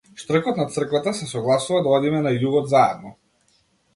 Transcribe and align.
Штркот 0.19 0.55
на 0.61 0.63
црквата 0.77 1.11
се 1.17 1.27
согласува 1.33 1.83
да 1.87 1.93
одиме 1.97 2.21
на 2.27 2.31
југот 2.39 2.71
заедно. 2.75 3.13